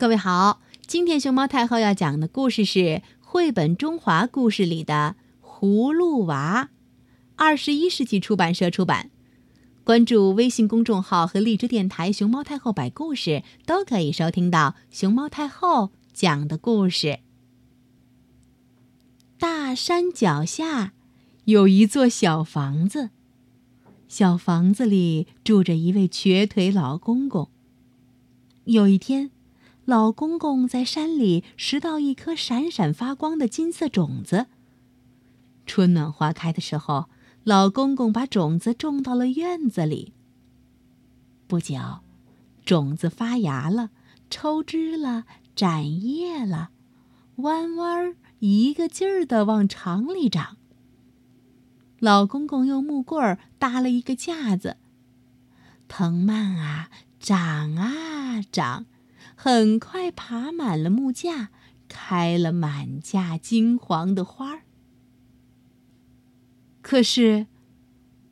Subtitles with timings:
[0.00, 5.14] 各位好，今天熊猫太后要讲的故事是绘本《中华故事》里的
[5.46, 6.70] 《葫芦娃》，
[7.36, 9.10] 二十一世纪出版社出版。
[9.84, 17.18] 关注微信公众号和荔枝电台“熊猫太后摆故事”，都可以收听到熊猫太后讲的故事。
[19.38, 20.94] 大山脚下
[21.44, 23.10] 有一座小房子，
[24.08, 27.50] 小房子里住着一位瘸腿老公公。
[28.64, 29.30] 有一天，
[29.90, 34.46] 老公公在山里拾到一颗闪闪发光的金色种子。
[35.66, 37.06] 春暖花开的时候，
[37.42, 40.12] 老公公把种子种到了院子里。
[41.48, 41.74] 不久，
[42.64, 43.90] 种子发芽了，
[44.30, 45.24] 抽枝了，
[45.56, 46.70] 展叶了，
[47.38, 50.56] 弯弯一个劲儿的往长里长。
[51.98, 54.76] 老公公用木棍搭了一个架子，
[55.88, 58.86] 藤蔓啊，长啊长。
[59.42, 61.48] 很快爬满了木架，
[61.88, 64.64] 开了满架金黄的花儿。
[66.82, 67.46] 可是，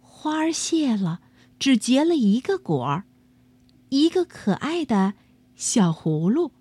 [0.00, 1.20] 花儿谢了，
[1.58, 3.04] 只结了一个果儿，
[3.90, 5.12] 一个可爱的
[5.54, 6.52] 小葫芦。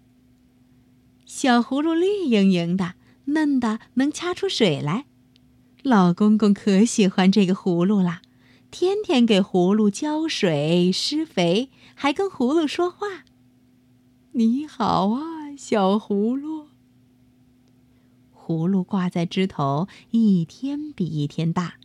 [1.25, 2.95] 小葫芦绿莹莹的，
[3.27, 5.05] 嫩的能掐出水来。
[5.83, 8.21] 老公公可喜欢这个葫芦了，
[8.69, 13.23] 天天给葫芦浇水施肥，还跟葫芦说话。
[14.35, 16.65] 你好啊，小葫芦。
[18.35, 21.75] 葫芦挂在枝头，一天比一天大。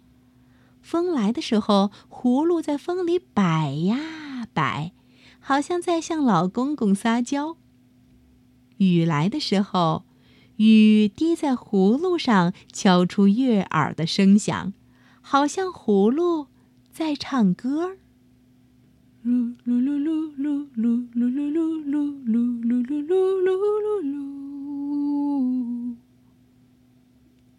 [0.80, 4.92] 风来的时候，葫芦在风里摆呀摆，
[5.38, 7.58] 好像在向老公公撒娇。
[8.78, 10.04] 雨来的时候，
[10.56, 14.72] 雨滴在葫芦上，敲出悦耳的声响，
[15.20, 16.46] 好像葫芦
[16.90, 17.98] 在唱歌儿。
[19.28, 21.92] 噜噜噜噜噜噜噜噜噜
[22.24, 23.12] 噜噜噜噜
[23.44, 23.52] 噜
[23.84, 25.96] 噜噜。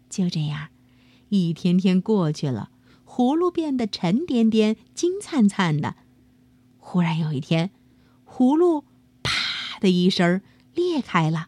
[0.08, 0.70] 就这样，
[1.28, 2.72] 一天天过去了，
[3.06, 5.94] 葫芦变得沉甸甸、金灿灿的。
[6.78, 7.70] 忽然有一天，
[8.26, 8.82] 葫芦
[9.22, 10.40] “啪”的一声
[10.74, 11.46] 裂开了，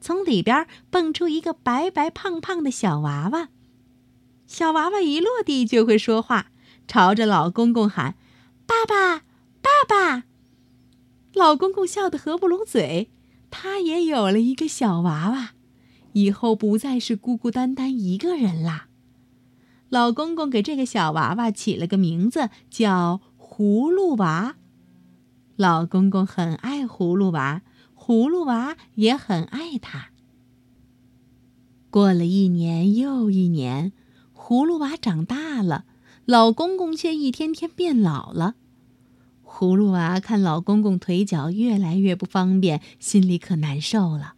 [0.00, 3.50] 从里边蹦出一个白白胖胖的小娃娃。
[4.46, 6.46] 小娃娃一落地就会说话，
[6.88, 8.14] 朝着老公公喊
[8.64, 9.24] ：“爸爸。”
[9.60, 10.24] 爸爸，
[11.34, 13.10] 老公公笑得合不拢嘴。
[13.50, 15.54] 他也有了一个小娃娃，
[16.12, 18.86] 以后不再是孤孤单单一个人啦。
[19.88, 24.54] 老公公给这个小娃娃起了个名字，叫葫芦娃。
[25.56, 27.62] 老公公很爱葫芦娃，
[27.96, 30.10] 葫芦娃也很爱他。
[31.90, 33.92] 过了一年又一年，
[34.32, 35.84] 葫芦娃长大了，
[36.24, 38.54] 老公公却一天天变老了。
[39.52, 44.34] 葫芦娃看老公公腿脚越来越不方便，心里可难受了。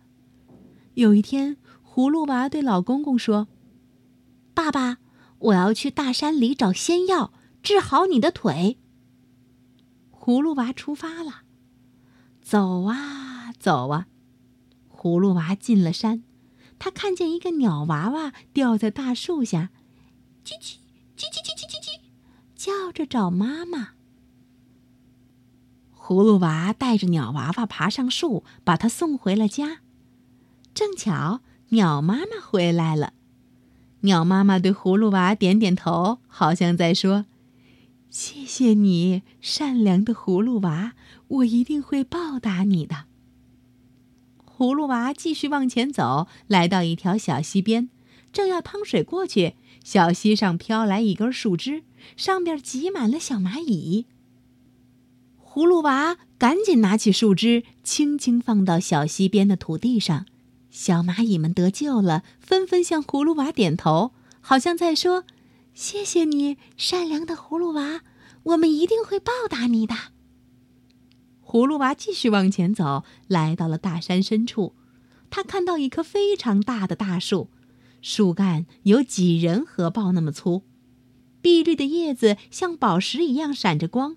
[0.95, 3.47] 有一天，葫芦娃对老公公说
[4.55, 4.97] ：“爸爸，
[5.39, 8.79] 我要去大山里找仙药，治好你的腿。”
[10.11, 11.43] 葫芦娃出发了，
[12.41, 14.07] 走啊走啊，
[14.91, 16.25] 葫芦娃进了山，
[16.79, 19.71] 他看见一个鸟娃娃吊在大树下，
[20.43, 20.79] 叽叽
[21.17, 22.01] 叽叽叽叽叽叽，
[22.57, 23.91] 叫着找妈妈。
[26.13, 29.79] 葫芦娃带着鸟娃娃爬上树，把它送回了家。
[30.75, 31.41] 正巧
[31.71, 33.15] 鸟妈妈回来了，
[34.01, 37.25] 鸟妈妈对葫芦娃点点头，好像在说
[38.11, 40.93] ：“谢谢你，善良的葫芦娃，
[41.29, 43.05] 我一定会报答你的。”
[44.45, 47.89] 葫芦娃继续往前走，来到一条小溪边，
[48.31, 51.85] 正要趟水过去，小溪上飘来一根树枝，
[52.19, 54.05] 上边挤满了小蚂蚁。
[55.55, 60.25] 葫芦娃赶紧拿起树枝，轻轻放到小溪边的土地上。
[60.71, 65.25] 小蚂蚁们得救了，纷纷向葫芦娃点头，好像在说
[65.75, 68.01] ：“谢谢你，善良的葫芦娃，
[68.45, 69.95] 我们一定会报答你的。”
[71.45, 74.75] 葫芦娃继续往前走，来到了大山深处。
[75.29, 77.51] 他看到一棵非常大的大树，
[78.01, 80.63] 树干有几人合抱那么粗，
[81.43, 84.17] 碧绿的叶子像宝石一样闪着光。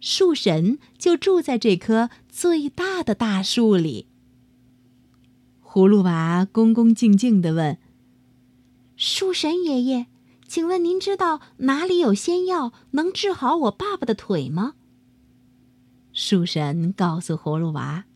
[0.00, 4.06] 树神就住在这棵最大的大树里。
[5.64, 7.78] 葫芦娃恭恭敬敬地问
[8.96, 10.06] ：“树神爷爷，
[10.46, 14.74] 请问您知道哪里有仙药能治好我爸爸的腿吗？”
[16.12, 18.06] 树神告诉葫芦娃：“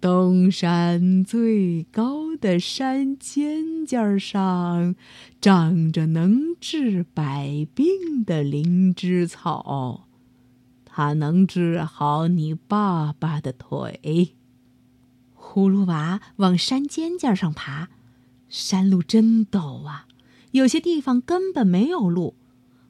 [0.00, 4.96] 东山最高的山尖尖上，
[5.40, 10.06] 长着能治百病的灵芝草。”
[10.98, 14.34] 它能治好你爸爸的腿。
[15.32, 17.88] 葫芦娃往山尖尖上爬，
[18.48, 20.08] 山路真陡啊，
[20.50, 22.34] 有些地方根本没有路。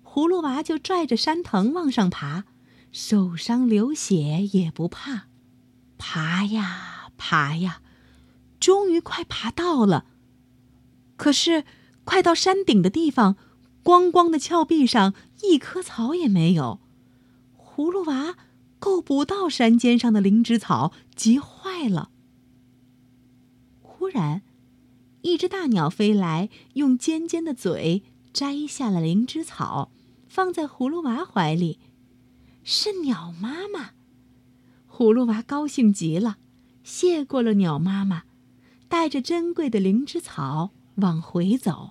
[0.03, 2.45] 葫芦娃就拽着山藤往上爬，
[2.91, 5.27] 受伤流血也不怕，
[5.99, 7.83] 爬呀爬呀，
[8.59, 10.07] 终于快爬到了。
[11.19, 11.65] 可是，
[12.05, 13.37] 快到山顶的地方，
[13.83, 15.13] 光光的峭壁上
[15.43, 16.81] 一棵草也没有。
[17.79, 18.35] 葫芦娃
[18.81, 22.11] 够不到山尖上的灵芝草，急坏了。
[23.81, 24.43] 忽然，
[25.23, 28.03] 一只大鸟飞来，用尖尖的嘴
[28.33, 29.93] 摘下了灵芝草。
[30.27, 31.79] 放在葫芦娃怀里，
[32.65, 33.91] 是鸟妈妈。
[34.91, 36.39] 葫芦娃高兴极了，
[36.83, 38.25] 谢过了鸟妈妈，
[38.89, 41.91] 带着珍贵的灵芝草往回走。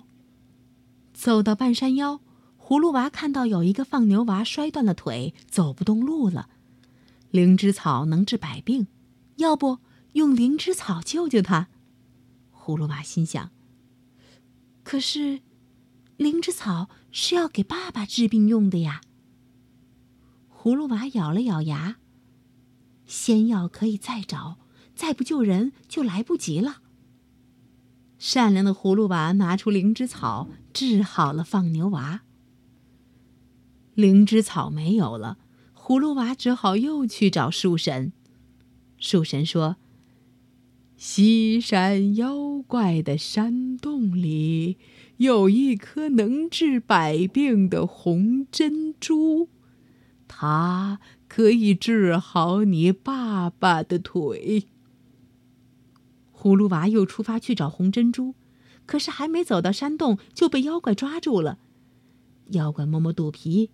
[1.13, 2.19] 走到半山腰，
[2.67, 6.49] 葫芦娃看到有一个放牛娃摔断了腿，走不动路了。
[7.31, 8.87] 灵芝草能治百病，
[9.37, 9.79] 要不
[10.11, 11.69] 用灵芝草救救他？
[12.53, 13.51] 葫芦娃心想。
[14.83, 15.39] 可是。
[16.17, 19.01] 灵芝草是要给爸爸治病用的呀。
[20.51, 21.97] 葫芦娃咬了咬牙，
[23.05, 24.57] 仙药可以再找，
[24.93, 26.81] 再不救人就来不及了。
[28.17, 32.23] 善良的葫芦娃拿出灵芝草，治好了放牛娃。
[33.97, 35.39] 灵芝草没有了，
[35.75, 38.13] 葫芦娃只好又去找树神。
[38.99, 39.77] 树神说
[40.95, 44.77] ：“西山妖怪的山洞里。”
[45.17, 49.49] 有一颗能治百病的红珍珠，
[50.27, 54.67] 它可以治好你爸爸的腿。
[56.31, 58.35] 葫芦娃又出发去找红珍珠，
[58.85, 61.57] 可是还没走到山洞，就被妖怪抓住了。
[62.51, 63.71] 妖怪摸摸肚皮，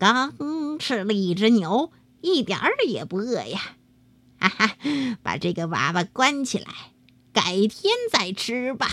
[0.00, 1.92] 刚吃了一只牛，
[2.22, 3.76] 一点儿也不饿呀！
[4.40, 4.76] 哈哈，
[5.22, 6.92] 把这个娃娃关起来，
[7.34, 8.88] 改天再吃吧。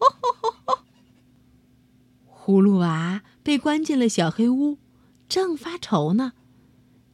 [0.00, 0.78] 吼吼吼吼！
[2.26, 4.78] 葫芦娃被关进了小黑屋，
[5.28, 6.32] 正发愁呢。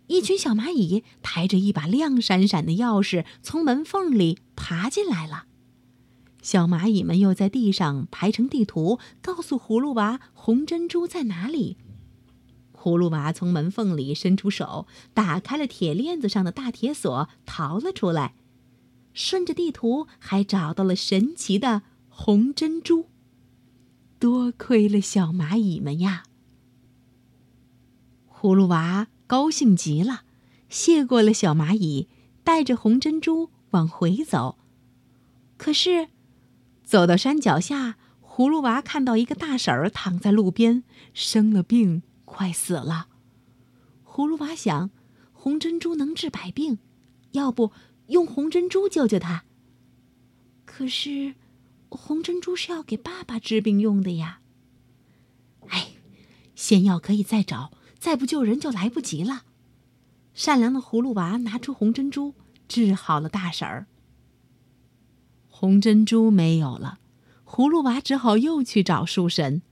[0.06, 5.44] 一群小蚂蚁抬着一把亮闪闪的钥匙，从门缝里爬进来了。
[6.40, 11.76] 小蚂蚁们又在地上排成地图，告诉葫芦娃红珍珠在哪里。
[12.84, 18.34] 葫芦娃从门缝里伸出手，打开了铁链子上的大铁锁，逃了出来。
[19.14, 23.06] 顺着地图，还找到了神奇的红珍珠。
[24.18, 26.24] 多亏了小蚂蚁们呀！
[28.30, 30.24] 葫芦娃高兴极了，
[30.68, 32.08] 谢过了小蚂蚁，
[32.42, 34.58] 带着红珍珠往回走。
[35.56, 36.08] 可是，
[36.84, 40.84] 走到山脚下，葫芦娃看到一个大婶儿躺在路边，
[41.14, 42.02] 生了病，
[42.34, 43.06] 快死了。
[44.04, 44.90] 葫芦娃想，
[45.32, 46.78] 红珍珠能治百病，
[47.30, 47.70] 要不
[48.08, 49.44] 用红珍珠救救他？
[50.64, 51.36] 可是。
[51.96, 54.40] 红珍珠是要给爸爸治病用的呀。
[55.68, 55.90] 哎，
[56.56, 57.70] 仙药可以再找，
[58.00, 59.44] 再不救人就来不及了。
[60.34, 62.34] 善良的葫芦娃拿出红珍珠，
[62.66, 63.86] 治好了大婶儿。
[65.48, 66.98] 红珍珠没有了，
[67.46, 69.62] 葫芦娃只好又去找树神。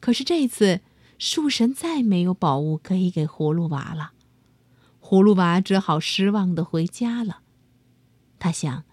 [0.00, 0.80] 可是这次，
[1.20, 4.12] 树神再没有宝物可以给葫芦娃了。
[5.00, 7.42] 葫芦娃只好失望的回家了。
[8.38, 8.84] 他想，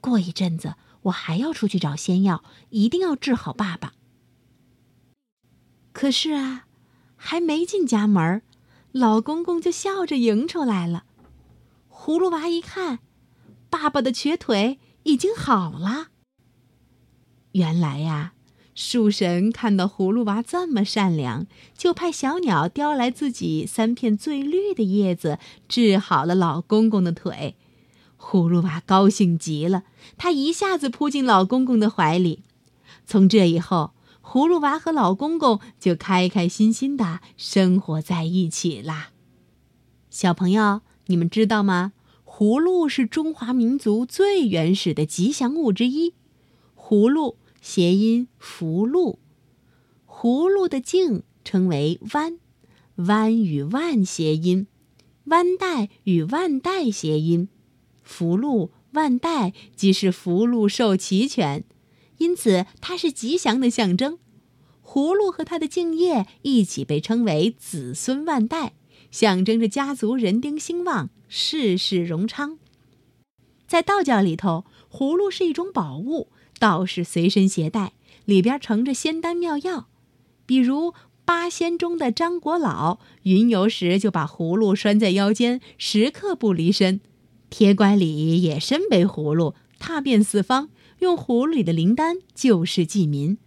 [0.00, 0.74] 过一阵子。
[1.02, 3.92] 我还要出去找仙药，一定要治好爸爸。
[5.92, 6.66] 可是啊，
[7.16, 8.42] 还没进家门，
[8.92, 11.04] 老公公就笑着迎出来了。
[11.90, 13.00] 葫芦娃一看，
[13.68, 16.10] 爸爸的瘸腿已经好了。
[17.50, 18.34] 原来呀，
[18.84, 21.46] 树神看到葫芦娃这么善良，
[21.78, 27.54] 就派小鸟叼来自己三片最绿的叶子，治好了老公公的腿。
[28.18, 29.84] 葫芦娃高兴极了，
[30.18, 32.42] 他一下子扑进老公公的怀里。
[33.06, 39.10] 从这以后，葫芦娃和老公公就开开心心的生活在一起啦。
[40.10, 41.92] 小朋友，你们知道吗？
[42.24, 46.14] 葫芦是中华民族最原始的吉祥物之一。
[46.76, 49.20] 葫芦谐音福禄，
[50.04, 52.40] 葫芦的茎称为弯，
[52.96, 54.66] 弯与万谐音，
[55.26, 57.48] 弯带与万代谐音。
[58.02, 61.62] 福禄万代即是福禄寿齐全，
[62.18, 64.18] 因此它是吉祥的象征。
[64.84, 68.74] 葫芦和它的茎叶一起被称为子孙万代，
[69.12, 72.58] 象征着家族人丁兴旺、世事荣昌。
[73.68, 76.31] 在道教里头，葫芦是一种宝物，
[76.62, 77.90] 道士随身携带，
[78.24, 79.88] 里边盛着仙丹妙药。
[80.46, 87.00] 比如八仙中的张果老，云游时就把葫芦拴在腰间，时刻不离身。
[87.50, 90.68] 铁拐李也身背葫芦，踏遍四方，
[91.00, 93.38] 用葫芦里的灵丹救世济民。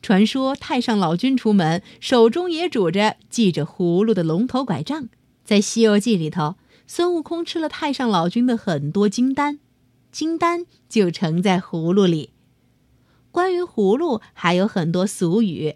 [0.00, 5.10] 传说太上老君出门，手中也拄着系着葫芦的龙头拐杖。
[5.44, 6.54] 在《西游记》里头，
[6.86, 9.58] 孙悟空吃了太上老君的很多金丹，
[10.10, 12.30] 金丹就盛在葫芦里。
[13.34, 15.74] 关于葫芦还有很多俗语，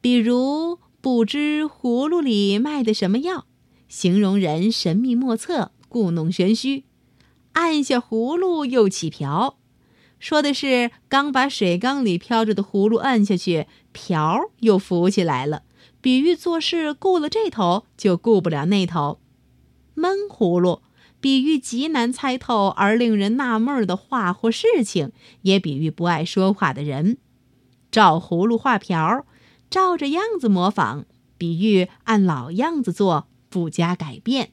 [0.00, 3.46] 比如不知葫芦里卖的什么药，
[3.86, 6.82] 形容人神秘莫测、故弄玄虚；
[7.52, 9.58] 按下葫芦又起瓢，
[10.18, 15.62] 说的是刚把水缸里飘着的葫芦按下去，瓢又浮起来了。
[16.00, 19.20] 比喻做事顾了这头就顾不了那头，
[19.94, 20.82] 闷葫芦。
[21.20, 27.18] 比喻极难猜透而令人纳闷的话或事情，也比喻不爱说话的人。
[27.90, 29.24] 照葫芦画瓢，
[29.70, 31.04] 照着样子模仿，
[31.38, 34.50] 比喻按老样子做，不加改变。